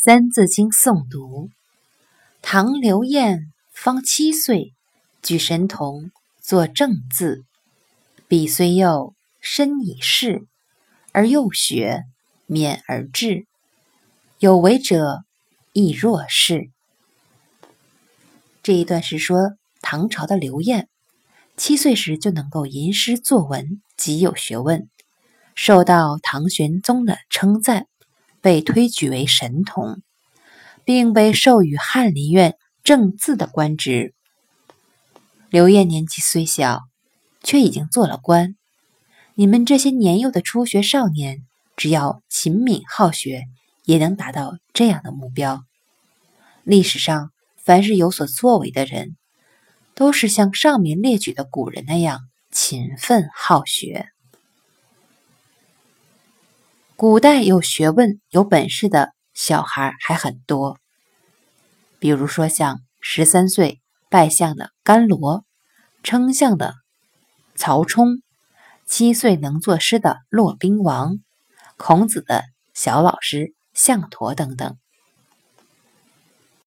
[0.00, 1.50] 三字经诵读：
[2.40, 4.72] 唐刘晏方七岁，
[5.24, 7.42] 举神童，作正字。
[8.28, 10.46] 彼虽幼，身已仕，
[11.10, 12.04] 而幼学，
[12.46, 13.46] 勉而志。
[14.38, 15.24] 有为者
[15.72, 16.70] 亦若是。
[18.62, 20.88] 这一段是说唐朝的刘晏，
[21.56, 24.88] 七岁时就能够吟诗作文，极有学问，
[25.56, 27.88] 受到唐玄宗的称赞。
[28.40, 30.02] 被推举为神童，
[30.84, 34.14] 并被授予翰林院正字的官职。
[35.50, 36.82] 刘晏年纪虽小，
[37.42, 38.54] 却已经做了官。
[39.34, 41.46] 你们这些年幼的初学少年，
[41.76, 43.44] 只要勤敏好学，
[43.84, 45.62] 也能达到这样的目标。
[46.64, 49.16] 历史上，凡是有所作为的人，
[49.94, 52.20] 都是像上面列举的古人那样
[52.50, 54.08] 勤奋好学。
[57.00, 60.80] 古代有学问、有本事的小孩还很多，
[62.00, 65.44] 比如说像十三岁拜相的甘罗，
[66.02, 66.74] 称相的
[67.54, 68.20] 曹冲，
[68.84, 71.20] 七岁能作诗的骆宾王，
[71.76, 72.42] 孔子的
[72.74, 74.76] 小老师项陀等等。